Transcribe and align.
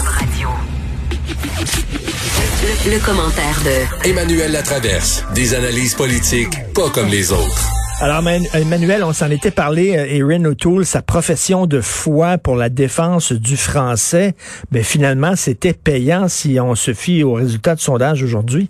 Radio. 0.00 0.48
Le, 2.62 2.90
le 2.94 3.04
commentaire 3.04 3.58
de 3.64 4.08
Emmanuel 4.08 4.52
Latraverse. 4.52 5.24
Des 5.34 5.54
analyses 5.54 5.94
politiques 5.94 6.54
pas 6.74 6.90
comme 6.90 7.08
les 7.08 7.32
autres. 7.32 7.68
Alors, 8.02 8.22
Man- 8.22 8.46
Emmanuel, 8.54 9.04
on 9.04 9.12
s'en 9.12 9.30
était 9.30 9.50
parlé, 9.50 9.96
euh, 9.96 10.06
Erin 10.06 10.44
O'Toole, 10.46 10.86
sa 10.86 11.02
profession 11.02 11.66
de 11.66 11.80
foi 11.80 12.38
pour 12.38 12.56
la 12.56 12.68
défense 12.70 13.32
du 13.32 13.56
français, 13.56 14.34
mais 14.70 14.82
finalement, 14.82 15.36
c'était 15.36 15.74
payant 15.74 16.28
si 16.28 16.58
on 16.60 16.74
se 16.74 16.94
fie 16.94 17.22
aux 17.22 17.34
résultats 17.34 17.74
de 17.74 17.80
sondage 17.80 18.22
aujourd'hui. 18.22 18.68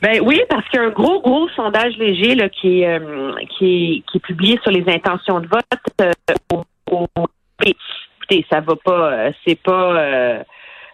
Ben 0.00 0.20
oui, 0.22 0.40
parce 0.48 0.68
qu'il 0.68 0.80
y 0.80 0.82
a 0.84 0.86
un 0.86 0.90
gros, 0.90 1.20
gros 1.22 1.48
sondage 1.56 1.94
léger 1.98 2.34
là, 2.36 2.48
qui, 2.50 2.82
est, 2.82 2.98
euh, 3.00 3.32
qui, 3.58 3.64
est, 3.64 4.02
qui 4.10 4.18
est 4.18 4.20
publié 4.20 4.60
sur 4.62 4.70
les 4.70 4.84
intentions 4.86 5.40
de 5.40 5.48
vote. 5.48 5.64
euh, 6.02 6.12
au, 6.52 6.64
au- 6.90 7.06
écoutez, 8.24 8.46
ça 8.50 8.60
va 8.60 8.74
pas, 8.76 9.12
euh, 9.12 9.32
c'est 9.46 9.60
pas, 9.60 9.72
euh, 9.96 10.42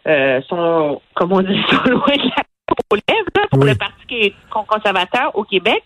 euh, 0.07 0.41
sont, 0.49 1.01
comme 1.15 1.33
on 1.33 1.43
dit, 1.43 1.61
sont 1.71 1.91
loin 1.91 2.17
de 2.17 2.31
la 2.37 2.43
aux 2.91 2.95
lèvres 2.97 3.29
là, 3.35 3.43
pour 3.51 3.61
Oui. 3.61 3.71
le 3.71 3.75
Parti 3.77 4.07
qui 4.09 4.15
est 4.27 4.35
conservateur 4.49 5.31
au 5.35 5.45
Québec. 5.45 5.83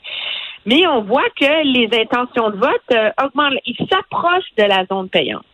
Mais 0.66 0.86
on 0.86 1.02
voit 1.02 1.28
que 1.38 1.64
les 1.64 1.88
intentions 1.98 2.50
de 2.50 2.56
vote 2.56 2.82
euh, 2.92 3.10
augmentent. 3.22 3.58
Ils 3.66 3.76
s'approchent 3.90 4.54
de 4.56 4.64
la 4.64 4.84
zone 4.86 5.08
payante. 5.08 5.44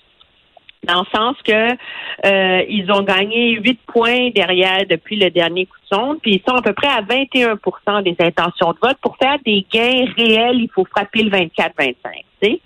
Dans 0.85 1.01
le 1.01 1.07
sens 1.15 1.37
que 1.45 1.73
euh, 1.73 2.65
ils 2.69 2.91
ont 2.91 3.03
gagné 3.03 3.61
8 3.61 3.81
points 3.87 4.31
derrière 4.31 4.87
depuis 4.89 5.17
le 5.17 5.31
dernier 5.31 5.67
coup 5.67 5.77
de 5.91 5.97
sonde, 5.97 6.19
puis 6.23 6.37
ils 6.37 6.43
sont 6.49 6.57
à 6.57 6.63
peu 6.63 6.73
près 6.73 6.89
à 6.89 7.03
21% 7.03 8.03
des 8.03 8.17
intentions 8.19 8.73
de 8.73 8.79
vote. 8.83 8.97
Pour 9.03 9.17
faire 9.19 9.37
des 9.45 9.67
gains 9.73 10.07
réels, 10.17 10.61
il 10.61 10.71
faut 10.75 10.87
frapper 10.87 11.23
le 11.23 11.31
24-25. 11.31 11.95
tu 12.43 12.49
sais. 12.49 12.61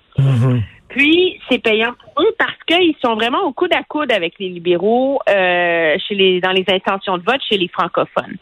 Puis, 0.94 1.40
c'est 1.50 1.58
payant 1.58 1.92
pour 1.94 2.22
eux 2.22 2.32
parce 2.38 2.56
qu'ils 2.68 2.94
sont 3.04 3.16
vraiment 3.16 3.42
au 3.42 3.52
coude 3.52 3.74
à 3.74 3.82
coude 3.82 4.12
avec 4.12 4.38
les 4.38 4.48
libéraux 4.48 5.18
euh, 5.28 5.96
dans 6.40 6.52
les 6.52 6.64
intentions 6.68 7.18
de 7.18 7.24
vote 7.24 7.40
chez 7.48 7.58
les 7.58 7.66
francophones. 7.66 8.36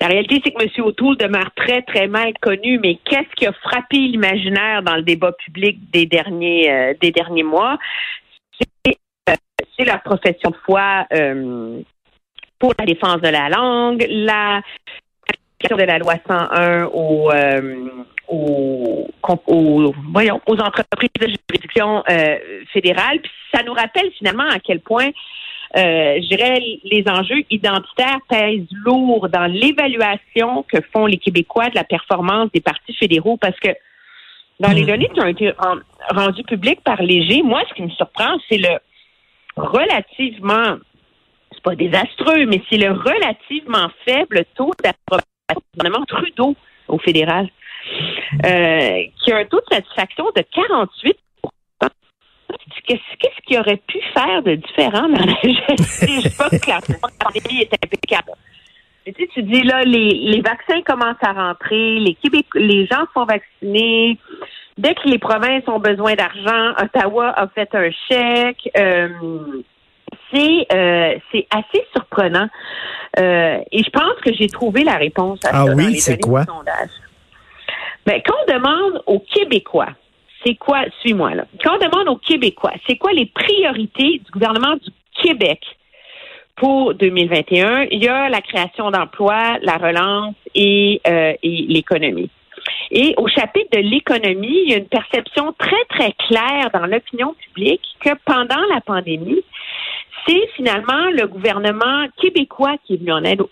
La 0.00 0.08
réalité, 0.08 0.42
c'est 0.44 0.50
que 0.50 0.60
M. 0.60 0.84
O'Toole 0.84 1.16
demeure 1.16 1.52
très, 1.54 1.82
très 1.82 2.08
mal 2.08 2.32
connu, 2.42 2.80
mais 2.80 2.98
qu'est-ce 3.04 3.32
qui 3.36 3.46
a 3.46 3.52
frappé 3.52 3.96
l'imaginaire 3.96 4.82
dans 4.82 4.96
le 4.96 5.02
débat 5.02 5.30
public 5.32 5.78
des 5.92 6.04
derniers, 6.04 6.68
euh, 6.68 6.94
des 7.00 7.12
derniers 7.12 7.44
mois? 7.44 7.78
C'est, 8.84 9.84
la 9.84 9.98
profession 9.98 10.50
de 10.50 10.56
foi 10.64 11.06
euh, 11.12 11.80
pour 12.58 12.74
la 12.76 12.86
défense 12.86 13.20
de 13.20 13.28
la 13.28 13.48
langue, 13.48 14.04
la 14.08 14.62
application 15.28 15.76
de 15.76 15.84
la 15.84 15.98
loi 15.98 16.14
101 16.26 16.84
au, 16.86 17.30
aux, 18.28 19.08
aux, 19.46 19.94
voyons, 20.12 20.40
aux 20.46 20.58
entreprises 20.58 21.10
de 21.20 21.28
juridiction 21.28 22.02
euh, 22.10 22.36
fédérale. 22.72 23.20
Puis 23.20 23.32
ça 23.52 23.62
nous 23.62 23.72
rappelle 23.72 24.10
finalement 24.18 24.48
à 24.48 24.58
quel 24.58 24.80
point, 24.80 25.08
euh, 25.76 26.20
je 26.22 26.28
dirais, 26.28 26.60
les 26.84 27.04
enjeux 27.08 27.42
identitaires 27.50 28.18
pèsent 28.28 28.66
lourd 28.84 29.28
dans 29.28 29.46
l'évaluation 29.46 30.64
que 30.64 30.78
font 30.92 31.06
les 31.06 31.18
Québécois 31.18 31.68
de 31.70 31.74
la 31.74 31.84
performance 31.84 32.50
des 32.52 32.60
partis 32.60 32.94
fédéraux. 32.94 33.36
Parce 33.36 33.58
que 33.60 33.70
dans 34.60 34.72
les 34.72 34.84
données 34.84 35.10
qui 35.12 35.20
ont 35.20 35.26
été 35.26 35.50
ren- 35.50 35.80
rendues 36.10 36.44
publiques 36.44 36.82
par 36.82 37.02
Léger, 37.02 37.42
moi, 37.42 37.62
ce 37.68 37.74
qui 37.74 37.82
me 37.82 37.90
surprend, 37.90 38.36
c'est 38.48 38.58
le 38.58 38.78
relativement, 39.56 40.78
c'est 41.52 41.62
pas 41.62 41.74
désastreux, 41.74 42.46
mais 42.46 42.62
c'est 42.70 42.76
le 42.76 42.92
relativement 42.92 43.88
faible 44.04 44.44
taux 44.54 44.72
d'approbation 44.82 45.26
du 45.50 45.78
gouvernement 45.78 46.04
Trudeau 46.06 46.56
au 46.88 46.98
fédéral, 46.98 47.48
euh, 48.44 49.02
qui 49.24 49.32
a 49.32 49.36
un 49.36 49.44
taux 49.44 49.60
de 49.60 49.74
satisfaction 49.74 50.24
de 50.36 50.42
48 50.54 51.16
Qu'est-ce 52.86 53.46
qu'il 53.46 53.58
aurait 53.58 53.80
pu 53.88 53.98
faire 54.12 54.42
de 54.42 54.54
différent 54.56 55.08
dans 55.08 55.24
la 55.24 55.34
gestion? 55.42 55.76
Je 55.76 56.28
sais 56.28 56.36
pas 56.36 56.50
que 56.50 56.68
la 56.68 56.80
pandémie 57.20 57.62
est 57.62 57.72
impeccable. 57.72 58.32
Mais 59.06 59.12
tu 59.12 59.22
sais, 59.22 59.30
tu 59.34 59.42
dis 59.42 59.62
là, 59.62 59.82
les, 59.84 60.14
les 60.14 60.40
vaccins 60.40 60.80
commencent 60.82 61.22
à 61.22 61.32
rentrer, 61.32 61.98
les 61.98 62.14
Québec, 62.14 62.46
les 62.54 62.86
gens 62.86 63.04
sont 63.12 63.24
vaccinés. 63.24 64.18
Dès 64.78 64.94
que 64.94 65.08
les 65.08 65.18
provinces 65.18 65.64
ont 65.68 65.78
besoin 65.78 66.14
d'argent, 66.14 66.72
Ottawa 66.82 67.32
a 67.36 67.48
fait 67.48 67.68
un 67.74 67.90
chèque. 68.08 68.70
Euh, 68.76 69.08
c'est 70.32 70.66
euh, 70.72 71.18
c'est 71.30 71.46
assez 71.50 71.84
surprenant. 71.92 72.48
Euh, 73.18 73.58
et 73.70 73.82
je 73.82 73.90
pense 73.90 74.14
que 74.24 74.32
j'ai 74.34 74.48
trouvé 74.48 74.82
la 74.84 74.96
réponse 74.96 75.38
à 75.44 75.50
Ah 75.52 75.66
ça 75.66 75.74
oui, 75.74 75.84
dans 75.84 75.90
les 75.90 76.00
données 76.00 76.18
quoi? 76.20 76.40
du 76.40 76.46
sondage. 76.46 76.90
Ben, 78.06 78.20
quand 78.24 78.34
on 78.46 78.52
demande 78.52 79.02
aux 79.06 79.20
Québécois, 79.20 79.88
c'est 80.44 80.56
quoi, 80.56 80.84
suis-moi 81.00 81.34
là, 81.34 81.46
quand 81.62 81.76
on 81.76 81.88
demande 81.88 82.08
aux 82.08 82.18
Québécois, 82.18 82.72
c'est 82.86 82.96
quoi 82.96 83.12
les 83.12 83.26
priorités 83.26 84.20
du 84.24 84.30
gouvernement 84.30 84.74
du 84.76 84.90
Québec 85.22 85.60
pour 86.56 86.94
2021, 86.94 87.86
il 87.90 88.04
y 88.04 88.08
a 88.08 88.28
la 88.28 88.40
création 88.40 88.90
d'emplois, 88.90 89.58
la 89.62 89.76
relance 89.76 90.34
et, 90.54 91.00
euh, 91.06 91.32
et 91.42 91.66
l'économie. 91.68 92.30
Et 92.90 93.14
au 93.16 93.26
chapitre 93.26 93.70
de 93.72 93.80
l'économie, 93.80 94.62
il 94.64 94.70
y 94.70 94.74
a 94.74 94.78
une 94.78 94.86
perception 94.86 95.52
très, 95.58 95.84
très 95.88 96.12
claire 96.12 96.70
dans 96.72 96.86
l'opinion 96.86 97.34
publique 97.34 97.82
que 98.00 98.10
pendant 98.24 98.60
la 98.72 98.80
pandémie, 98.80 99.42
c'est 100.26 100.48
finalement 100.56 101.10
le 101.10 101.26
gouvernement 101.26 102.06
québécois 102.20 102.76
qui 102.86 102.94
est 102.94 102.96
venu 102.98 103.12
en 103.12 103.24
aide 103.24 103.42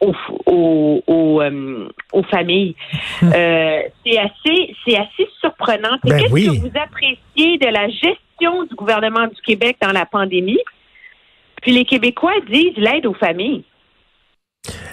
aux, 0.00 0.14
aux, 0.46 1.02
aux, 1.06 1.40
euh, 1.40 1.88
aux 2.12 2.22
familles. 2.24 2.74
Euh, 3.22 3.80
c'est 4.04 4.18
assez, 4.18 4.74
c'est 4.84 4.96
assez 4.96 5.28
surprenant. 5.40 5.96
Ben 6.04 6.18
Qu'est-ce 6.18 6.32
oui. 6.32 6.46
que 6.46 6.60
vous 6.60 6.78
appréciez 6.78 7.58
de 7.58 7.66
la 7.66 7.88
gestion 7.88 8.64
du 8.64 8.74
gouvernement 8.74 9.26
du 9.26 9.40
Québec 9.44 9.76
dans 9.80 9.92
la 9.92 10.06
pandémie? 10.06 10.60
Puis 11.62 11.72
les 11.72 11.84
Québécois 11.84 12.34
disent 12.50 12.76
l'aide 12.76 13.06
aux 13.06 13.14
familles. 13.14 13.64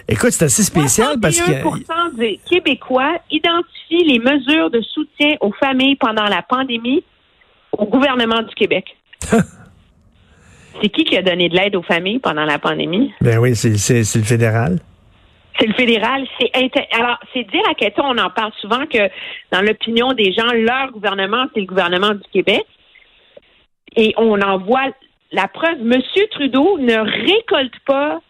Écoute, 0.08 0.30
c'est 0.30 0.44
assez 0.44 0.62
spécial 0.62 1.18
parce 1.20 1.40
que... 1.40 1.50
61% 1.50 2.16
des 2.16 2.40
Québécois 2.48 3.18
identifient 3.30 4.04
les 4.04 4.18
mesures 4.18 4.70
de 4.70 4.80
soutien 4.80 5.34
aux 5.40 5.52
familles 5.52 5.96
pendant 5.96 6.24
la 6.24 6.42
pandémie 6.42 7.02
au 7.72 7.86
gouvernement 7.86 8.42
du 8.42 8.54
Québec. 8.54 8.84
c'est 9.30 10.88
qui 10.88 11.04
qui 11.04 11.16
a 11.16 11.22
donné 11.22 11.48
de 11.48 11.56
l'aide 11.56 11.76
aux 11.76 11.82
familles 11.82 12.18
pendant 12.18 12.44
la 12.44 12.58
pandémie? 12.58 13.12
Ben 13.20 13.38
oui, 13.38 13.56
c'est 13.56 13.70
le 13.70 14.24
fédéral. 14.24 14.78
C'est 15.58 15.66
le 15.66 15.74
fédéral. 15.74 16.26
C'est 16.40 16.50
inter- 16.56 16.88
alors 16.92 17.18
c'est 17.32 17.44
dire 17.44 17.62
à 17.70 17.74
quel 17.74 17.92
point 17.92 18.10
on 18.10 18.18
en 18.18 18.30
parle 18.30 18.52
souvent 18.60 18.86
que 18.86 19.08
dans 19.52 19.60
l'opinion 19.60 20.12
des 20.12 20.32
gens, 20.32 20.50
leur 20.52 20.90
gouvernement 20.90 21.46
c'est 21.54 21.60
le 21.60 21.66
gouvernement 21.66 22.14
du 22.14 22.28
Québec, 22.32 22.64
et 23.96 24.14
on 24.16 24.40
en 24.40 24.58
voit 24.58 24.88
la 25.32 25.48
preuve. 25.48 25.80
Monsieur 25.82 26.26
Trudeau 26.30 26.78
ne 26.78 26.96
récolte 27.26 27.78
pas 27.86 28.20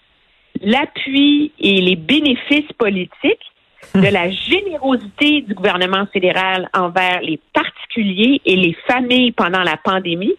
l'appui 0.60 1.52
et 1.58 1.80
les 1.80 1.96
bénéfices 1.96 2.72
politiques 2.78 3.52
de 3.94 4.12
la 4.12 4.30
générosité 4.50 5.42
du 5.42 5.54
gouvernement 5.54 6.06
fédéral 6.12 6.68
envers 6.74 7.20
les 7.22 7.38
particuliers 7.52 8.40
et 8.44 8.56
les 8.56 8.76
familles 8.86 9.32
pendant 9.32 9.62
la 9.62 9.76
pandémie. 9.76 10.34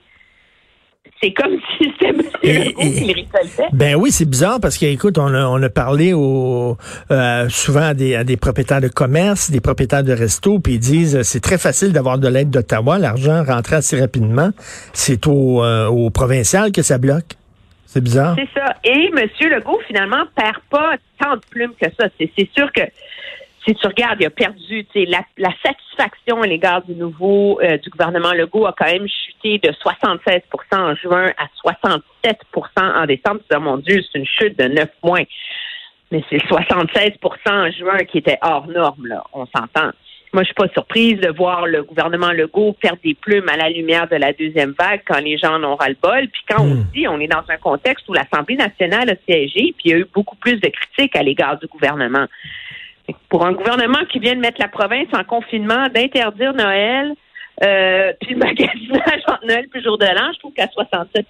C'est 1.21 1.31
comme 1.31 1.53
si 1.77 1.85
c'était 1.93 2.09
M. 2.09 2.17
Legault 2.17 2.81
et- 2.81 2.91
qui 2.93 3.05
le 3.05 3.13
récoltait. 3.13 3.67
Ben 3.71 3.95
oui, 3.95 4.11
c'est 4.11 4.25
bizarre 4.29 4.59
parce 4.61 4.77
que, 4.77 4.85
écoute, 4.85 5.17
on 5.17 5.33
a, 5.33 5.45
on 5.47 5.61
a 5.63 5.69
parlé 5.69 6.11
au, 6.13 6.77
euh, 7.09 7.47
souvent 7.49 7.81
à 7.83 7.93
des, 7.93 8.15
à 8.15 8.23
des 8.23 8.35
propriétaires 8.37 8.81
de 8.81 8.89
commerce, 8.89 9.49
des 9.49 9.61
propriétaires 9.61 10.03
de 10.03 10.11
restos, 10.11 10.59
puis 10.59 10.73
ils 10.73 10.79
disent 10.79 11.15
euh, 11.15 11.23
c'est 11.23 11.39
très 11.39 11.57
facile 11.57 11.93
d'avoir 11.93 12.17
de 12.19 12.27
l'aide 12.27 12.49
d'Ottawa, 12.49 12.99
l'argent 12.99 13.43
rentre 13.43 13.73
assez 13.73 13.99
rapidement. 13.99 14.49
C'est 14.93 15.25
au, 15.27 15.63
euh, 15.63 15.87
au 15.87 16.09
provincial 16.09 16.71
que 16.71 16.81
ça 16.81 16.97
bloque. 16.97 17.33
C'est 17.87 18.01
bizarre. 18.01 18.35
C'est 18.37 18.59
ça. 18.59 18.75
Et 18.83 19.09
M. 19.15 19.29
Legault, 19.49 19.79
finalement, 19.87 20.25
perd 20.35 20.57
pas 20.69 20.95
tant 21.17 21.35
de 21.37 21.41
plumes 21.49 21.71
que 21.81 21.87
ça. 21.97 22.07
C'est 22.19 22.49
sûr 22.53 22.69
que 22.73 22.81
si 23.67 23.73
tu 23.75 23.87
regardes, 23.87 24.21
il 24.21 24.27
a 24.27 24.29
perdu 24.29 24.85
tu 24.85 24.87
sais, 24.93 25.05
la, 25.05 25.21
la 25.37 25.49
satisfaction 25.63 26.41
à 26.41 26.47
l'égard 26.47 26.83
du 26.83 26.93
nouveau 26.93 27.59
euh, 27.61 27.77
du 27.77 27.89
gouvernement 27.89 28.31
Legault 28.33 28.65
a 28.65 28.73
quand 28.77 28.85
même 28.85 29.07
chuté 29.07 29.57
de 29.57 29.73
76% 29.73 30.41
en 30.73 30.95
juin 30.95 31.31
à 31.37 31.47
67% 31.65 31.99
en 32.77 33.05
décembre. 33.05 33.39
Tu 33.39 33.45
dis, 33.49 33.55
Oh 33.57 33.59
mon 33.59 33.77
Dieu, 33.77 34.01
c'est 34.11 34.19
une 34.19 34.25
chute 34.25 34.57
de 34.59 34.65
9 34.65 34.89
points. 35.01 35.23
Mais 36.11 36.23
c'est 36.29 36.37
76% 36.37 37.17
en 37.47 37.71
juin 37.71 37.97
qui 38.09 38.19
était 38.19 38.37
hors 38.41 38.67
norme, 38.67 39.07
là, 39.07 39.23
on 39.33 39.45
s'entend. 39.47 39.91
moi, 40.33 40.43
je 40.43 40.47
suis 40.47 40.53
pas 40.53 40.67
surprise 40.69 41.19
de 41.19 41.29
voir 41.31 41.65
le 41.65 41.81
gouvernement 41.83 42.31
Legault 42.31 42.73
perdre 42.73 42.99
des 43.03 43.15
plumes 43.15 43.49
à 43.49 43.57
la 43.57 43.69
lumière 43.69 44.07
de 44.07 44.17
la 44.17 44.33
deuxième 44.33 44.75
vague 44.77 45.01
quand 45.07 45.19
les 45.19 45.37
gens 45.37 45.55
en 45.55 45.63
ont 45.63 45.75
ras-le-bol. 45.75 46.27
Puis 46.27 46.41
quand 46.47 46.63
Hmm. 46.65 46.83
aussi, 46.91 47.07
on 47.07 47.19
est 47.19 47.27
dans 47.27 47.43
un 47.49 47.57
contexte 47.57 48.07
où 48.09 48.13
l'Assemblée 48.13 48.57
nationale 48.57 49.09
a 49.09 49.15
siégé, 49.25 49.73
puis 49.77 49.85
il 49.85 49.91
y 49.91 49.93
a 49.93 49.97
eu 49.97 50.05
beaucoup 50.13 50.35
plus 50.35 50.59
de 50.59 50.67
critiques 50.67 51.15
à 51.15 51.23
l'égard 51.23 51.57
du 51.57 51.67
gouvernement. 51.67 52.27
Pour 53.29 53.45
un 53.45 53.53
gouvernement 53.53 53.99
qui 54.11 54.19
vient 54.19 54.35
de 54.35 54.39
mettre 54.39 54.59
la 54.59 54.67
province 54.67 55.07
en 55.13 55.23
confinement, 55.23 55.87
d'interdire 55.93 56.53
Noël, 56.53 57.13
euh, 57.63 58.11
puis 58.19 58.33
le 58.33 58.39
magasinage 58.39 59.21
entre 59.27 59.45
Noël 59.47 59.65
puis 59.71 59.81
jour 59.83 59.97
de 59.97 60.05
l'an, 60.05 60.31
je 60.33 60.39
trouve 60.39 60.53
qu'à 60.53 60.65
67% 60.65 61.23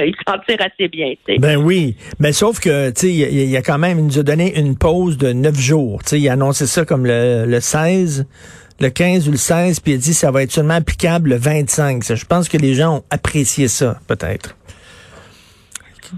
euh, 0.00 0.06
il 0.06 0.14
s'en 0.26 0.38
tire 0.48 0.58
assez 0.60 0.88
bien. 0.88 1.10
tu 1.26 1.34
sais. 1.34 1.38
Ben 1.38 1.56
oui, 1.56 1.96
mais 2.18 2.32
sauf 2.32 2.60
que 2.60 2.88
tu 2.90 3.00
sais, 3.00 3.08
il 3.12 3.50
y, 3.50 3.56
a- 3.56 3.62
quand 3.62 3.78
même, 3.78 3.98
il 3.98 4.06
nous 4.06 4.18
a 4.18 4.22
donné 4.22 4.58
une 4.58 4.76
pause 4.78 5.18
de 5.18 5.32
neuf 5.32 5.58
jours. 5.58 6.02
Tu 6.02 6.10
sais, 6.10 6.20
il 6.20 6.28
a 6.28 6.32
annoncé 6.32 6.66
ça 6.66 6.84
comme 6.86 7.04
le, 7.04 7.44
le 7.46 7.60
16, 7.60 8.26
le 8.80 8.88
15 8.88 9.28
ou 9.28 9.32
le 9.32 9.36
16, 9.36 9.80
puis 9.80 9.92
il 9.92 9.94
a 9.96 9.98
dit 9.98 10.14
ça 10.14 10.30
va 10.30 10.42
être 10.42 10.52
seulement 10.52 10.74
applicable 10.74 11.30
le 11.30 11.36
25. 11.36 12.04
Ça, 12.04 12.14
Je 12.14 12.24
pense 12.24 12.48
que 12.48 12.56
les 12.56 12.74
gens 12.74 12.98
ont 12.98 13.02
apprécié 13.10 13.68
ça, 13.68 13.98
peut-être. 14.08 14.56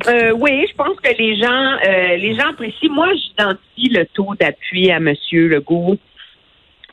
Euh, 0.06 0.32
oui, 0.32 0.66
je 0.68 0.74
pense 0.74 0.98
que 1.00 1.16
les 1.16 1.36
gens, 1.36 1.76
euh, 1.86 2.16
les 2.16 2.34
gens 2.34 2.50
apprécient. 2.50 2.92
Moi, 2.92 3.08
j'identifie 3.14 3.88
le 3.90 4.06
taux 4.06 4.34
d'appui 4.38 4.90
à 4.90 5.00
Monsieur 5.00 5.48
Legault 5.48 5.96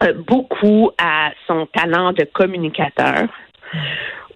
euh, 0.04 0.14
beaucoup 0.28 0.92
à 0.98 1.32
son 1.48 1.66
talent 1.68 2.12
de 2.12 2.26
communicateur 2.26 3.28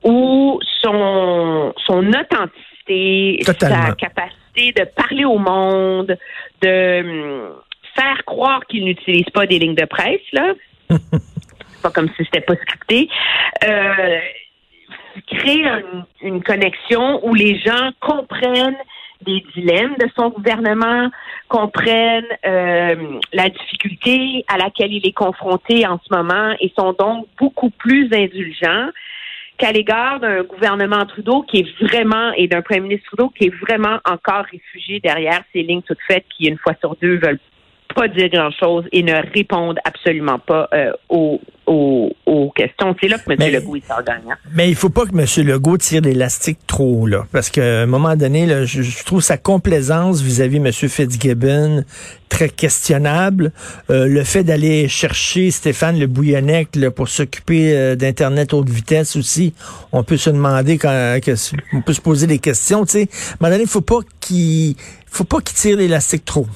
ou 0.03 0.59
son 0.81 1.73
son 1.85 2.07
authenticité, 2.07 3.41
Totalement. 3.45 3.87
sa 3.87 3.91
capacité 3.95 4.71
de 4.71 4.85
parler 4.85 5.25
au 5.25 5.37
monde, 5.37 6.17
de 6.61 6.99
hum, 7.01 7.53
faire 7.93 8.23
croire 8.25 8.65
qu'il 8.67 8.85
n'utilise 8.85 9.29
pas 9.33 9.45
des 9.45 9.59
lignes 9.59 9.75
de 9.75 9.85
presse 9.85 10.21
là. 10.31 10.53
C'est 10.89 11.81
pas 11.83 11.91
comme 11.91 12.09
si 12.09 12.25
c'était 12.25 12.41
pas 12.41 12.55
scripté. 12.55 13.09
Euh, 13.63 14.19
créer 15.27 15.65
un- 15.67 16.05
une 16.21 16.43
connexion 16.43 17.25
où 17.25 17.33
les 17.33 17.59
gens 17.59 17.91
comprennent 17.99 18.77
des 19.21 19.43
dilemmes 19.53 19.95
de 19.99 20.07
son 20.17 20.29
gouvernement, 20.29 21.09
comprennent 21.49 22.23
euh, 22.45 22.95
la 23.33 23.49
difficulté 23.49 24.45
à 24.47 24.57
laquelle 24.57 24.93
il 24.93 25.05
est 25.05 25.11
confronté 25.13 25.85
en 25.85 25.99
ce 25.99 26.15
moment 26.15 26.55
et 26.61 26.71
sont 26.77 26.93
donc 26.97 27.27
beaucoup 27.37 27.69
plus 27.69 28.07
indulgents 28.13 28.87
qu'à 29.57 29.73
l'égard 29.73 30.21
d'un 30.21 30.43
gouvernement 30.43 31.05
Trudeau 31.05 31.41
qui 31.41 31.59
est 31.59 31.81
vraiment, 31.81 32.31
et 32.37 32.47
d'un 32.47 32.61
premier 32.61 32.79
ministre 32.79 33.07
Trudeau 33.07 33.29
qui 33.29 33.47
est 33.47 33.55
vraiment 33.61 33.99
encore 34.09 34.45
réfugié 34.49 35.01
derrière 35.01 35.41
ces 35.51 35.63
lignes 35.63 35.81
toutes 35.81 35.99
faites 36.07 36.25
qui, 36.29 36.45
une 36.45 36.57
fois 36.57 36.75
sur 36.79 36.95
deux, 36.95 37.17
veulent 37.17 37.39
pas 37.99 38.07
dire 38.07 38.29
grand-chose 38.29 38.85
et 38.91 39.03
ne 39.03 39.13
répondent 39.33 39.77
absolument 39.83 40.39
pas 40.39 40.69
euh, 40.73 40.91
aux, 41.09 41.41
aux, 41.67 42.11
aux 42.25 42.49
questions. 42.51 42.95
C'est 43.01 43.07
là 43.09 43.17
que 43.17 43.29
M. 43.31 43.35
Mais- 43.39 43.51
Legault 43.51 43.75
il 43.75 43.83
sort 43.83 44.03
gagnant. 44.03 44.35
Mais 44.53 44.69
il 44.69 44.75
faut 44.75 44.89
pas 44.89 45.05
que 45.05 45.11
M. 45.17 45.45
Legault 45.47 45.77
tire 45.77 46.01
l'élastique 46.01 46.59
trop, 46.65 47.05
là. 47.07 47.25
Parce 47.31 47.49
qu'à 47.49 47.81
un 47.81 47.85
moment 47.85 48.15
donné, 48.15 48.45
là, 48.45 48.65
je, 48.65 48.81
je 48.81 49.03
trouve 49.03 49.21
sa 49.21 49.37
complaisance 49.37 50.21
vis-à-vis 50.21 50.59
de 50.59 50.65
M. 50.65 50.71
Fitzgibbon 50.71 51.83
très 52.29 52.47
questionnable. 52.49 53.51
Euh, 53.89 54.07
le 54.07 54.23
fait 54.23 54.43
d'aller 54.43 54.87
chercher 54.87 55.51
Stéphane 55.51 55.99
Le 55.99 56.07
Bouillonnec 56.07 56.75
là, 56.75 56.91
pour 56.91 57.09
s'occuper 57.09 57.75
euh, 57.75 57.95
d'Internet 57.95 58.53
haute 58.53 58.69
vitesse 58.69 59.15
aussi, 59.15 59.53
on 59.91 60.03
peut 60.03 60.17
se 60.17 60.29
demander 60.29 60.77
quand, 60.77 61.19
que- 61.23 61.35
on 61.73 61.81
peut 61.81 61.93
se 61.93 62.01
poser 62.01 62.27
des 62.27 62.39
questions, 62.39 62.85
tu 62.85 62.91
sais. 62.91 63.01
À 63.01 63.33
un 63.33 63.37
moment 63.41 63.51
donné, 63.51 63.63
il 63.63 63.69
faut 63.69 63.81
pas 63.81 63.99
qu'il 64.21 64.75
faut 65.07 65.23
pas 65.25 65.41
qu'il 65.41 65.55
tire 65.57 65.77
l'élastique 65.77 66.23
trop. 66.23 66.47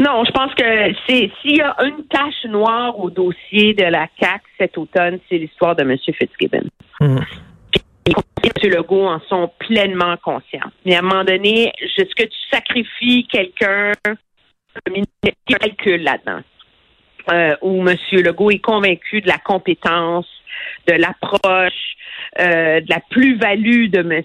Non, 0.00 0.24
je 0.24 0.32
pense 0.32 0.54
que 0.54 0.94
c'est 1.06 1.30
s'il 1.40 1.56
y 1.56 1.60
a 1.60 1.76
une 1.84 2.04
tache 2.06 2.44
noire 2.46 2.98
au 2.98 3.10
dossier 3.10 3.74
de 3.74 3.84
la 3.84 4.08
CAC 4.18 4.42
cet 4.58 4.76
automne, 4.76 5.18
c'est 5.28 5.38
l'histoire 5.38 5.76
de 5.76 5.82
M. 5.82 5.96
Fitzgibbon. 5.98 6.68
Hmm. 7.00 7.18
Et 8.06 8.12
M. 8.44 8.70
Legault 8.70 9.06
en 9.06 9.20
sont 9.20 9.50
pleinement 9.58 10.16
conscients. 10.18 10.70
Mais 10.84 10.96
à 10.96 10.98
un 10.98 11.02
moment 11.02 11.24
donné, 11.24 11.72
est-ce 11.80 12.14
que 12.14 12.24
tu 12.24 12.38
sacrifies 12.50 13.26
quelqu'un, 13.26 13.92
calcul 15.46 16.02
là-dedans, 16.02 16.40
euh, 17.32 17.56
où 17.62 17.88
M. 17.88 17.96
Legault 18.12 18.50
est 18.50 18.58
convaincu 18.58 19.20
de 19.20 19.28
la 19.28 19.38
compétence, 19.38 20.26
de 20.86 20.94
l'approche, 20.94 21.96
euh, 22.40 22.80
de 22.80 22.90
la 22.90 23.00
plus-value 23.10 23.88
de 23.88 24.00
M. 24.00 24.22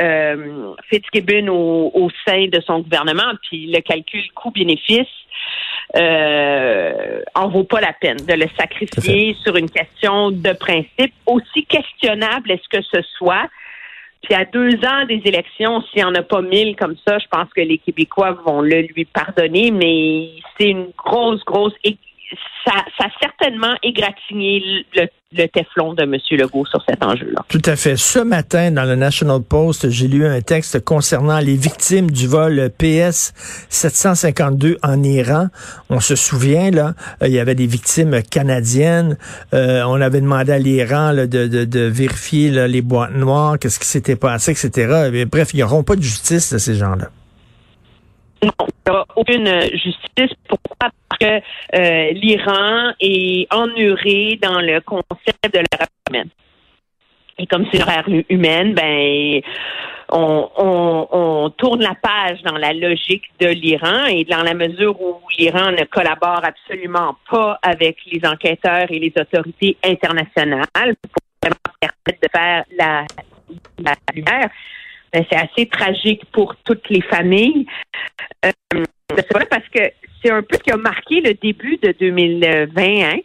Euh, 0.00 0.74
Fitzgibbon 0.88 1.48
au, 1.48 1.90
au 1.94 2.10
sein 2.26 2.46
de 2.46 2.60
son 2.60 2.80
gouvernement, 2.80 3.32
puis 3.48 3.66
le 3.66 3.80
calcul 3.80 4.22
coût-bénéfice 4.34 5.08
euh, 5.96 7.22
en 7.34 7.48
vaut 7.48 7.64
pas 7.64 7.80
la 7.80 7.92
peine 7.92 8.18
de 8.18 8.34
le 8.34 8.46
sacrifier 8.56 9.36
sur 9.42 9.56
une 9.56 9.70
question 9.70 10.30
de 10.30 10.52
principe, 10.52 11.12
aussi 11.26 11.64
questionnable 11.66 12.52
est-ce 12.52 12.68
que 12.68 12.82
ce 12.82 13.02
soit. 13.16 13.48
Puis 14.22 14.34
à 14.34 14.44
deux 14.44 14.74
ans 14.84 15.06
des 15.08 15.22
élections, 15.24 15.82
s'il 15.82 16.02
n'y 16.02 16.04
en 16.04 16.14
a 16.14 16.22
pas 16.22 16.42
mille 16.42 16.76
comme 16.76 16.94
ça, 17.08 17.18
je 17.18 17.26
pense 17.28 17.48
que 17.54 17.62
les 17.62 17.78
Québécois 17.78 18.32
vont 18.44 18.60
le 18.60 18.82
lui 18.82 19.04
pardonner, 19.04 19.70
mais 19.70 20.28
c'est 20.58 20.70
une 20.70 20.90
grosse, 20.96 21.44
grosse... 21.44 21.74
Ça, 22.64 22.72
ça 22.98 23.06
a 23.06 23.10
certainement 23.20 23.74
égratigné 23.82 24.84
le, 24.94 25.06
le 25.32 25.46
téflon 25.46 25.94
de 25.94 26.02
M. 26.02 26.16
Legault 26.32 26.66
sur 26.66 26.82
cet 26.88 27.04
enjeu-là. 27.04 27.44
Tout 27.48 27.62
à 27.64 27.76
fait. 27.76 27.96
Ce 27.96 28.18
matin, 28.18 28.70
dans 28.72 28.84
le 28.84 28.96
National 28.96 29.40
Post, 29.40 29.88
j'ai 29.90 30.08
lu 30.08 30.26
un 30.26 30.40
texte 30.40 30.84
concernant 30.84 31.38
les 31.38 31.56
victimes 31.56 32.10
du 32.10 32.26
vol 32.26 32.70
PS 32.78 33.32
752 33.68 34.78
en 34.82 35.02
Iran. 35.02 35.46
On 35.88 36.00
se 36.00 36.16
souvient, 36.16 36.70
là, 36.70 36.94
euh, 37.22 37.28
il 37.28 37.34
y 37.34 37.38
avait 37.38 37.54
des 37.54 37.66
victimes 37.66 38.22
canadiennes. 38.22 39.16
Euh, 39.54 39.82
on 39.86 40.00
avait 40.00 40.20
demandé 40.20 40.52
à 40.52 40.58
l'Iran 40.58 41.14
de, 41.14 41.24
de, 41.26 41.80
vérifier 41.80 42.50
les 42.68 42.82
boîtes 42.82 43.14
noires, 43.14 43.58
qu'est-ce 43.58 43.78
qui 43.78 43.86
s'était 43.86 44.16
passé, 44.16 44.50
etc. 44.52 45.08
Mais 45.12 45.24
bref, 45.24 45.50
ils 45.54 45.60
n'auront 45.60 45.84
pas 45.84 45.96
de 45.96 46.02
justice, 46.02 46.52
là, 46.52 46.58
ces 46.58 46.74
gens-là. 46.74 47.08
Non, 48.42 48.52
il 48.66 48.90
n'y 48.90 48.96
a 48.96 49.04
aucune 49.16 49.48
euh, 49.48 49.68
justice. 49.72 50.34
Pourquoi? 50.48 50.88
Parce 51.08 51.20
que 51.20 51.42
euh, 51.76 52.10
l'Iran 52.12 52.92
est 53.00 53.46
ennuré 53.52 54.38
dans 54.40 54.60
le 54.60 54.80
concept 54.80 55.44
de 55.52 55.58
l'erreur 55.58 55.88
humaine. 56.08 56.30
Et 57.38 57.46
comme 57.46 57.66
c'est 57.72 57.80
une 57.80 58.16
hu- 58.16 58.26
humaine, 58.28 58.74
ben 58.74 59.40
on, 60.12 60.48
on, 60.56 61.08
on 61.10 61.50
tourne 61.50 61.82
la 61.82 61.94
page 61.94 62.42
dans 62.42 62.56
la 62.56 62.72
logique 62.72 63.24
de 63.40 63.46
l'Iran 63.48 64.06
et 64.06 64.24
dans 64.24 64.42
la 64.42 64.54
mesure 64.54 65.00
où 65.00 65.20
l'Iran 65.38 65.70
ne 65.72 65.84
collabore 65.84 66.42
absolument 66.44 67.16
pas 67.30 67.58
avec 67.62 67.98
les 68.06 68.26
enquêteurs 68.26 68.90
et 68.90 68.98
les 68.98 69.12
autorités 69.18 69.76
internationales 69.84 70.96
pour 71.00 71.22
vraiment 71.42 71.56
permettre 71.80 72.20
de 72.22 72.28
faire 72.30 72.64
la, 72.76 73.04
la 73.78 73.94
lumière, 74.14 74.50
ben, 75.12 75.24
c'est 75.30 75.38
assez 75.38 75.66
tragique 75.66 76.22
pour 76.32 76.54
toutes 76.64 76.88
les 76.88 77.00
familles. 77.00 77.66
Euh, 78.44 78.50
c'est 79.16 79.32
vrai 79.32 79.46
parce 79.50 79.68
que 79.68 79.80
c'est 80.22 80.30
un 80.30 80.42
peu 80.42 80.56
ce 80.56 80.62
qui 80.62 80.70
a 80.70 80.76
marqué 80.76 81.20
le 81.20 81.34
début 81.34 81.78
de 81.82 81.92
2020. 81.98 82.68
Hein? 82.76 83.18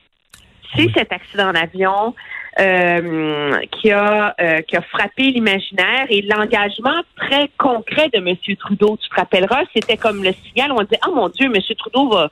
C'est 0.75 0.89
cet 0.95 1.11
accident 1.13 1.53
d'avion 1.53 2.15
euh, 2.59 3.59
qui 3.71 3.91
a 3.91 4.33
euh, 4.39 4.61
qui 4.61 4.75
a 4.75 4.81
frappé 4.81 5.23
l'imaginaire 5.23 6.05
et 6.09 6.21
l'engagement 6.21 7.01
très 7.17 7.49
concret 7.57 8.09
de 8.13 8.17
M. 8.17 8.35
Trudeau. 8.57 8.97
Tu 9.01 9.09
te 9.09 9.15
rappelleras, 9.15 9.63
c'était 9.75 9.97
comme 9.97 10.23
le 10.23 10.31
signal. 10.33 10.71
On 10.71 10.81
disait, 10.81 10.99
oh 11.07 11.13
mon 11.13 11.29
Dieu, 11.29 11.45
M. 11.45 11.61
Trudeau 11.77 12.09
va 12.09 12.29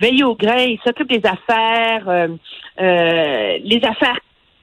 veiller 0.00 0.24
au 0.24 0.34
grain, 0.34 0.62
il 0.62 0.80
s'occupe 0.84 1.08
des 1.08 1.22
affaires. 1.26 2.08
euh, 2.08 3.58
les 3.62 3.80
affaires 3.84 4.18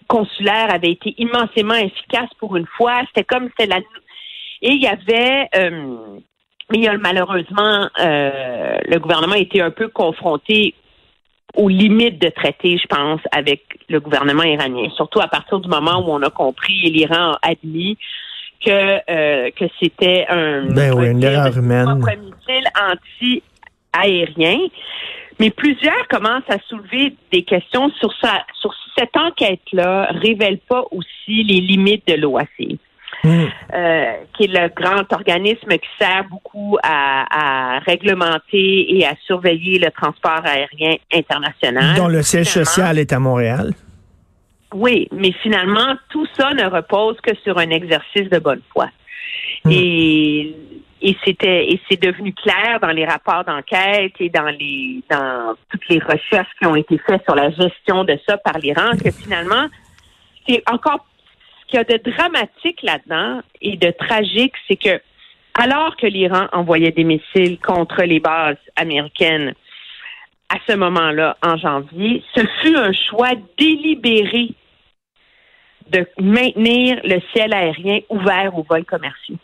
consulaires 0.07 0.74
avaient 0.74 0.91
été 0.91 1.13
immensément 1.17 1.75
efficaces 1.75 2.34
pour 2.39 2.55
une 2.55 2.67
fois. 2.77 3.01
C'était 3.07 3.24
comme 3.24 3.50
c'était 3.50 3.67
la 3.67 3.81
et 4.61 4.71
il 4.71 4.81
y 4.81 4.87
avait 4.87 5.49
euh, 5.55 5.95
mais 6.69 6.79
il 6.79 6.83
y 6.83 6.87
a 6.87 6.97
malheureusement 6.97 7.89
euh, 7.99 8.77
le 8.85 8.99
gouvernement 8.99 9.33
a 9.33 9.39
été 9.39 9.61
un 9.61 9.71
peu 9.71 9.87
confronté 9.87 10.73
aux 11.55 11.69
limites 11.69 12.21
de 12.21 12.29
traité, 12.29 12.77
je 12.77 12.87
pense, 12.87 13.21
avec 13.31 13.61
le 13.89 13.99
gouvernement 13.99 14.43
iranien. 14.43 14.89
Surtout 14.95 15.21
à 15.21 15.27
partir 15.27 15.59
du 15.59 15.69
moment 15.69 16.05
où 16.05 16.11
on 16.11 16.21
a 16.21 16.29
compris 16.29 16.85
et 16.85 16.89
l'Iran 16.89 17.31
a 17.33 17.39
admis 17.41 17.97
que 18.63 18.69
euh, 19.09 19.49
que 19.51 19.65
c'était 19.81 20.25
un, 20.29 20.65
Ben 20.65 20.93
oui, 20.93 21.07
un 21.07 21.11
une 21.11 21.23
erreur 21.23 21.57
humaine. 21.57 21.85
propre 21.85 22.17
missile 22.17 22.67
anti-aérien. 23.95 24.59
Mais 25.39 25.51
plusieurs 25.51 26.07
commencent 26.09 26.49
à 26.49 26.57
soulever 26.67 27.15
des 27.31 27.43
questions 27.43 27.91
sur 27.99 28.11
ça, 28.19 28.43
sur 28.59 28.73
cette 28.97 29.15
enquête-là 29.15 30.09
révèle 30.11 30.57
pas 30.57 30.83
aussi 30.91 31.43
les 31.43 31.61
limites 31.61 32.07
de 32.07 32.15
l'OACI 32.15 32.76
Hmm. 33.27 33.46
euh, 33.74 34.13
qui 34.34 34.46
est 34.46 34.48
le 34.48 34.69
grand 34.74 35.03
organisme 35.12 35.69
qui 35.69 35.89
sert 36.00 36.24
beaucoup 36.29 36.77
à, 36.81 37.75
à 37.75 37.79
réglementer 37.79 38.98
et 38.98 39.05
à 39.05 39.13
surveiller 39.25 39.79
le 39.79 39.91
transport 39.91 40.41
aérien 40.46 40.96
international. 41.13 41.96
Dont 41.98 42.07
le 42.07 42.22
siège 42.22 42.48
Finalement- 42.50 42.65
social 42.72 43.00
est 43.00 43.12
à 43.12 43.19
Montréal. 43.19 43.74
Oui, 44.74 45.07
mais 45.12 45.31
finalement, 45.43 45.96
tout 46.10 46.27
ça 46.38 46.53
ne 46.53 46.65
repose 46.65 47.17
que 47.22 47.36
sur 47.43 47.57
un 47.57 47.69
exercice 47.69 48.29
de 48.29 48.39
bonne 48.39 48.62
foi. 48.74 48.88
Hmm. 49.63 49.72
Et, 49.72 50.55
c'était 51.24 51.69
et 51.72 51.79
c'est 51.89 52.01
devenu 52.01 52.34
clair 52.34 52.79
dans 52.81 52.89
les 52.89 53.05
rapports 53.05 53.43
d'enquête 53.46 54.13
et 54.19 54.29
dans 54.29 54.48
les 54.60 55.01
dans 55.10 55.55
toutes 55.69 55.88
les 55.89 56.00
recherches 56.00 56.50
qui 56.60 56.65
ont 56.65 56.75
été 56.75 56.98
faites 57.05 57.24
sur 57.24 57.36
la 57.36 57.50
gestion 57.51 58.03
de 58.03 58.17
ça 58.27 58.38
par 58.38 58.57
l'Iran 58.57 58.91
que 59.01 59.12
finalement 59.12 59.67
c'est 60.48 60.63
encore 60.72 61.05
qu'il 61.67 61.77
y 61.77 61.81
a 61.81 61.83
de 61.83 62.12
dramatique 62.12 62.81
là-dedans 62.81 63.41
et 63.62 63.77
de 63.77 63.91
tragique, 63.91 64.53
c'est 64.67 64.77
que 64.77 65.01
alors 65.59 65.95
que 65.97 66.05
l'Iran 66.07 66.47
envoyait 66.53 66.91
des 66.91 67.03
missiles 67.03 67.59
contre 67.59 68.03
les 68.03 68.19
bases 68.19 68.57
américaines 68.75 69.53
à 70.50 70.57
ce 70.67 70.75
moment-là, 70.75 71.36
en 71.43 71.57
janvier, 71.57 72.24
ce 72.36 72.41
fut 72.62 72.75
un 72.75 72.93
choix 72.93 73.31
délibéré 73.57 74.51
de 75.89 76.05
maintenir 76.19 77.00
le 77.03 77.19
ciel 77.33 77.53
aérien 77.53 78.00
ouvert 78.09 78.57
aux 78.57 78.63
vols 78.63 78.86
commerciaux. 78.86 79.38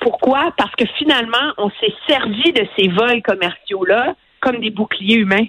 Pourquoi? 0.00 0.52
Parce 0.56 0.74
que 0.76 0.84
finalement, 0.98 1.52
on 1.56 1.70
s'est 1.80 1.94
servi 2.06 2.52
de 2.52 2.66
ces 2.76 2.88
vols 2.88 3.22
commerciaux-là 3.22 4.14
comme 4.40 4.58
des 4.58 4.70
boucliers 4.70 5.16
humains. 5.16 5.46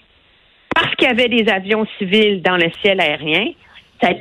Parce 0.73 0.95
qu'il 0.95 1.07
y 1.07 1.11
avait 1.11 1.27
des 1.27 1.51
avions 1.51 1.85
civils 1.97 2.41
dans 2.41 2.57
le 2.57 2.71
ciel 2.81 2.99
aérien, 3.01 3.51
ça 4.01 4.11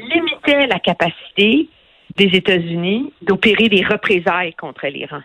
limitait 0.47 0.67
la 0.67 0.79
capacité 0.79 1.69
des 2.17 2.37
États-Unis 2.37 3.13
d'opérer 3.23 3.69
des 3.69 3.85
représailles 3.85 4.55
contre 4.55 4.87
l'Iran. 4.87 5.21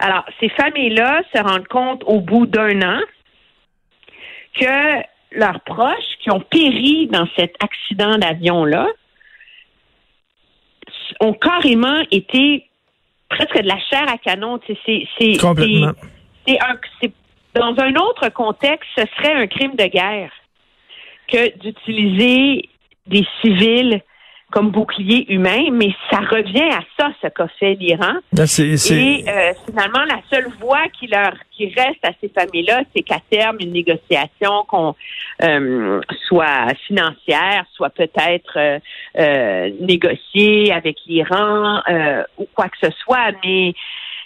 Alors, 0.00 0.24
ces 0.40 0.48
familles-là 0.50 1.22
se 1.34 1.40
rendent 1.40 1.68
compte 1.68 2.02
au 2.06 2.20
bout 2.20 2.46
d'un 2.46 2.82
an 2.82 3.00
que 4.58 5.02
leurs 5.32 5.60
proches 5.60 6.18
qui 6.20 6.30
ont 6.30 6.40
péri 6.40 7.06
dans 7.08 7.26
cet 7.36 7.54
accident 7.62 8.18
d'avion-là 8.18 8.86
ont 11.20 11.32
carrément 11.32 12.02
été 12.10 12.68
presque 13.28 13.60
de 13.60 13.68
la 13.68 13.78
chair 13.78 14.08
à 14.08 14.18
canon. 14.18 14.60
C'est, 14.66 15.36
Complètement. 15.40 15.92
Un, 16.48 16.76
dans 17.54 17.74
un 17.78 17.94
autre 17.94 18.28
contexte, 18.30 18.88
ce 18.96 19.04
serait 19.16 19.34
un 19.34 19.46
crime 19.46 19.76
de 19.76 19.86
guerre 19.86 20.32
que 21.28 21.56
d'utiliser 21.58 22.68
des 23.06 23.26
civils 23.40 24.02
comme 24.54 24.70
bouclier 24.70 25.26
humain, 25.32 25.64
mais 25.72 25.90
ça 26.10 26.18
revient 26.18 26.70
à 26.70 26.80
ça, 26.96 27.10
ce 27.20 27.26
qu'a 27.26 27.48
fait 27.58 27.74
l'Iran. 27.74 28.14
C'est- 28.78 28.94
Et 28.94 29.28
euh, 29.28 29.52
finalement, 29.66 30.04
la 30.08 30.20
seule 30.30 30.46
voie 30.60 30.86
qui 30.96 31.08
leur 31.08 31.32
qui 31.50 31.66
reste 31.66 32.04
à 32.04 32.10
ces 32.20 32.28
familles-là, 32.28 32.82
c'est 32.94 33.02
qu'à 33.02 33.18
terme, 33.30 33.56
une 33.60 33.72
négociation 33.72 34.64
qu'on 34.68 34.94
euh, 35.42 36.00
soit 36.28 36.72
financière, 36.86 37.64
soit 37.74 37.90
peut-être 37.90 38.54
euh, 38.56 38.78
euh, 39.18 39.70
négociée 39.80 40.72
avec 40.72 40.96
l'Iran 41.06 41.80
euh, 41.88 42.22
ou 42.38 42.46
quoi 42.54 42.66
que 42.68 42.78
ce 42.80 42.90
soit, 43.04 43.32
mais 43.44 43.74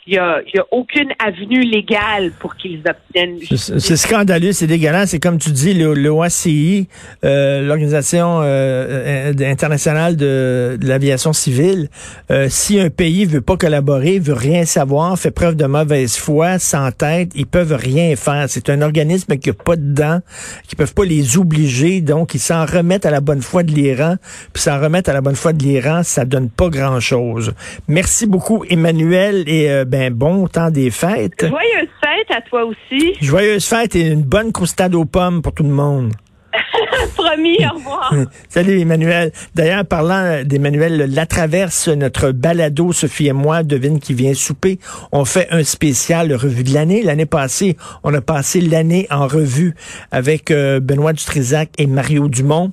il 0.09 0.15
y 0.15 0.19
a, 0.19 0.39
a 0.39 0.67
aucune 0.71 1.11
avenue 1.19 1.61
légale 1.61 2.33
pour 2.39 2.57
qu'ils 2.57 2.81
obtiennent 2.89 3.37
C'est 3.57 3.97
scandaleux, 3.97 4.53
c'est 4.53 4.67
dégueulasse. 4.67 5.11
C'est 5.11 5.19
comme 5.19 5.39
tu 5.39 5.51
dis, 5.51 5.75
le, 5.75 5.93
le 5.93 6.11
OACI, 6.11 6.89
euh, 7.25 7.61
l'Organisation 7.61 8.41
euh, 8.43 9.33
internationale 9.41 10.17
de, 10.17 10.79
de 10.81 10.89
l'aviation 10.89 11.35
civile, 11.35 11.91
euh, 12.31 12.47
si 12.49 12.81
un 12.81 12.89
pays 12.89 13.27
veut 13.27 13.43
pas 13.43 13.59
collaborer, 13.59 14.19
veut 14.19 14.33
rien 14.33 14.65
savoir, 14.65 15.19
fait 15.19 15.31
preuve 15.31 15.57
de 15.57 15.67
mauvaise 15.67 16.17
foi, 16.17 16.59
s'entête, 16.59 17.31
ils 17.35 17.47
peuvent 17.47 17.75
rien 17.75 18.17
faire. 18.17 18.47
C'est 18.49 18.71
un 18.71 18.81
organisme 18.81 19.37
qui 19.37 19.51
a 19.51 19.53
pas 19.53 19.77
de 19.77 19.93
dents, 19.93 20.21
qui 20.67 20.75
peuvent 20.75 20.95
pas 20.95 21.05
les 21.05 21.37
obliger, 21.37 22.01
donc 22.01 22.35
ils 22.35 22.41
s'en 22.41 22.65
remettent 22.65 23.05
à 23.05 23.11
la 23.11 23.21
bonne 23.21 23.43
foi 23.43 23.63
de 23.63 23.73
l'Iran, 23.73 24.17
puis 24.55 24.63
s'en 24.63 24.81
remettre 24.81 25.11
à 25.11 25.13
la 25.13 25.21
bonne 25.21 25.37
foi 25.37 25.53
de 25.53 25.63
l'Iran, 25.63 26.03
ça 26.03 26.25
donne 26.25 26.49
pas 26.49 26.71
grand-chose. 26.71 27.53
Merci 27.89 28.27
beaucoup, 28.27 28.65
Emmanuel, 28.71 29.45
et 29.47 29.71
euh, 29.71 29.85
ben 29.99 30.15
bon 30.15 30.47
temps 30.47 30.71
des 30.71 30.93
fêtes. 30.93 31.41
Joyeuse 31.41 31.89
fête 32.01 32.31
à 32.31 32.41
toi 32.41 32.65
aussi. 32.65 33.15
Joyeuse 33.21 33.67
fête 33.67 33.97
et 33.97 34.07
une 34.07 34.23
bonne 34.23 34.53
croustade 34.53 34.95
aux 34.95 35.05
pommes 35.05 35.43
pour 35.43 35.53
tout 35.53 35.65
le 35.65 35.71
monde. 35.71 36.13
Promis, 37.17 37.59
au 37.67 37.75
revoir. 37.75 38.15
Salut 38.49 38.79
Emmanuel. 38.79 39.33
D'ailleurs, 39.57 39.85
parlant 39.85 40.45
d'Emmanuel 40.45 41.13
Latraverse, 41.13 41.89
notre 41.89 42.31
balado, 42.31 42.93
Sophie 42.93 43.27
et 43.27 43.33
moi, 43.33 43.65
devine 43.65 43.99
qui 43.99 44.15
vient 44.15 44.35
souper, 44.35 44.79
on 45.11 45.25
fait 45.25 45.49
un 45.51 45.65
spécial 45.65 46.33
revue 46.33 46.63
de 46.63 46.73
l'année. 46.73 47.03
L'année 47.03 47.27
passée, 47.27 47.77
on 48.05 48.15
a 48.15 48.21
passé 48.21 48.61
l'année 48.61 49.09
en 49.11 49.27
revue 49.27 49.75
avec 50.13 50.53
euh, 50.53 50.79
Benoît 50.79 51.13
Dutrisac 51.13 51.71
et 51.77 51.89
Mario 51.89 52.29
Dumont. 52.29 52.71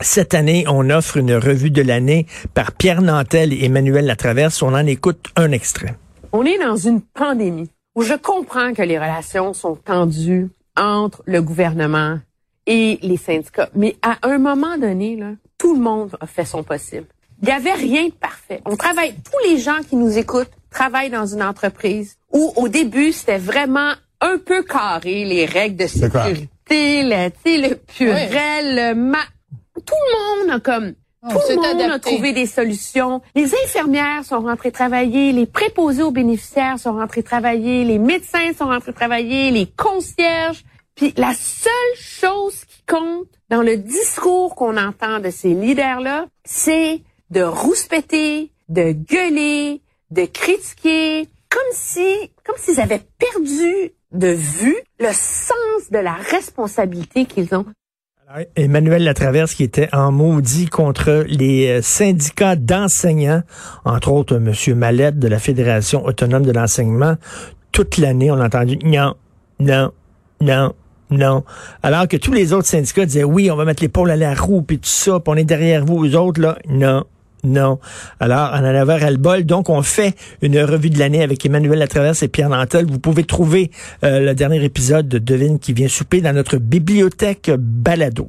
Cette 0.00 0.32
année, 0.32 0.64
on 0.66 0.88
offre 0.88 1.18
une 1.18 1.34
revue 1.34 1.70
de 1.70 1.82
l'année 1.82 2.26
par 2.54 2.72
Pierre 2.72 3.02
Nantel 3.02 3.52
et 3.52 3.66
Emmanuel 3.66 4.06
Latraverse. 4.06 4.62
On 4.62 4.72
en 4.72 4.86
écoute 4.86 5.26
un 5.36 5.52
extrait. 5.52 5.94
On 6.32 6.44
est 6.44 6.58
dans 6.58 6.76
une 6.76 7.00
pandémie 7.00 7.70
où 7.94 8.02
je 8.02 8.14
comprends 8.14 8.74
que 8.74 8.82
les 8.82 8.98
relations 8.98 9.54
sont 9.54 9.76
tendues 9.76 10.48
entre 10.76 11.22
le 11.26 11.40
gouvernement 11.40 12.18
et 12.66 12.98
les 13.02 13.16
syndicats. 13.16 13.70
Mais 13.74 13.96
à 14.02 14.18
un 14.22 14.38
moment 14.38 14.76
donné, 14.76 15.16
là, 15.16 15.32
tout 15.56 15.74
le 15.74 15.80
monde 15.80 16.16
a 16.20 16.26
fait 16.26 16.44
son 16.44 16.62
possible. 16.62 17.06
Il 17.40 17.46
n'y 17.46 17.54
avait 17.54 17.72
rien 17.72 18.06
de 18.06 18.12
parfait. 18.12 18.60
On 18.66 18.76
travaille, 18.76 19.14
tous 19.14 19.50
les 19.50 19.58
gens 19.58 19.78
qui 19.88 19.96
nous 19.96 20.18
écoutent 20.18 20.50
travaillent 20.70 21.10
dans 21.10 21.26
une 21.26 21.42
entreprise 21.42 22.18
où 22.30 22.52
au 22.56 22.68
début, 22.68 23.12
c'était 23.12 23.38
vraiment 23.38 23.92
un 24.20 24.36
peu 24.38 24.62
carré, 24.62 25.24
les 25.24 25.46
règles 25.46 25.76
de 25.76 25.86
sécurité, 25.86 27.04
le, 27.04 27.30
le 27.46 27.74
purel, 27.74 28.76
le 28.76 28.94
ma... 28.94 29.20
Tout 29.74 29.94
le 29.94 30.44
monde 30.44 30.56
a 30.56 30.60
comme... 30.60 30.92
Tout 31.22 31.38
le 31.48 31.56
monde 31.56 31.92
a 31.92 31.98
trouvé 31.98 32.32
des 32.32 32.46
solutions. 32.46 33.20
Les 33.34 33.52
infirmières 33.64 34.24
sont 34.24 34.40
rentrées 34.40 34.70
travailler, 34.70 35.32
les 35.32 35.46
préposés 35.46 36.02
aux 36.02 36.12
bénéficiaires 36.12 36.78
sont 36.78 36.92
rentrés 36.92 37.24
travailler, 37.24 37.84
les 37.84 37.98
médecins 37.98 38.52
sont 38.56 38.66
rentrés 38.66 38.92
travailler, 38.92 39.50
les 39.50 39.66
concierges. 39.66 40.64
Puis 40.94 41.12
la 41.16 41.34
seule 41.34 41.72
chose 41.96 42.64
qui 42.64 42.82
compte 42.86 43.26
dans 43.50 43.62
le 43.62 43.76
discours 43.76 44.54
qu'on 44.54 44.76
entend 44.76 45.18
de 45.18 45.30
ces 45.30 45.54
leaders-là, 45.54 46.26
c'est 46.44 47.02
de 47.30 47.42
rouspéter, 47.42 48.52
de 48.68 48.92
gueuler, 48.92 49.82
de 50.10 50.24
critiquer, 50.24 51.28
comme 51.50 51.72
si, 51.72 52.30
comme 52.44 52.56
s'ils 52.58 52.80
avaient 52.80 53.02
perdu 53.18 53.92
de 54.12 54.28
vue 54.28 54.76
le 55.00 55.12
sens 55.12 55.90
de 55.90 55.98
la 55.98 56.14
responsabilité 56.14 57.26
qu'ils 57.26 57.54
ont. 57.54 57.66
Emmanuel 58.56 59.04
Latraverse 59.04 59.54
qui 59.54 59.62
était 59.62 59.88
en 59.94 60.12
maudit 60.12 60.66
contre 60.66 61.24
les 61.28 61.68
euh, 61.68 61.82
syndicats 61.82 62.56
d'enseignants, 62.56 63.42
entre 63.86 64.12
autres 64.12 64.34
euh, 64.34 64.38
Monsieur 64.38 64.74
Mallette 64.74 65.18
de 65.18 65.28
la 65.28 65.38
Fédération 65.38 66.04
autonome 66.04 66.44
de 66.44 66.52
l'enseignement. 66.52 67.14
Toute 67.72 67.96
l'année, 67.96 68.30
on 68.30 68.38
a 68.38 68.46
entendu 68.46 68.78
non, 68.84 69.14
non, 69.60 69.92
non, 70.42 70.74
non. 71.10 71.44
Alors 71.82 72.06
que 72.06 72.18
tous 72.18 72.34
les 72.34 72.52
autres 72.52 72.68
syndicats 72.68 73.06
disaient 73.06 73.24
oui, 73.24 73.50
on 73.50 73.56
va 73.56 73.64
mettre 73.64 73.82
l'épaule 73.82 74.10
à 74.10 74.16
la 74.16 74.34
roue 74.34 74.60
puis 74.60 74.78
tout 74.78 74.88
ça, 74.88 75.20
on 75.26 75.34
est 75.34 75.44
derrière 75.44 75.86
vous, 75.86 76.04
eux 76.04 76.14
autres 76.14 76.42
là, 76.42 76.58
non. 76.68 77.04
Non. 77.44 77.78
Alors, 78.20 78.50
on 78.52 78.58
en 78.58 78.64
avait 78.64 78.96
ras 78.96 79.10
le 79.10 79.16
bol. 79.16 79.44
Donc, 79.44 79.70
on 79.70 79.82
fait 79.82 80.14
une 80.42 80.58
revue 80.60 80.90
de 80.90 80.98
l'année 80.98 81.22
avec 81.22 81.44
Emmanuel 81.44 81.78
Latraverse 81.78 82.22
et 82.22 82.28
Pierre 82.28 82.48
Nantel. 82.48 82.86
Vous 82.86 82.98
pouvez 82.98 83.24
trouver 83.24 83.70
euh, 84.04 84.20
le 84.20 84.34
dernier 84.34 84.62
épisode 84.64 85.08
de 85.08 85.18
Devine 85.18 85.58
qui 85.58 85.72
vient 85.72 85.88
souper 85.88 86.20
dans 86.20 86.32
notre 86.32 86.56
bibliothèque 86.58 87.50
balado. 87.56 88.28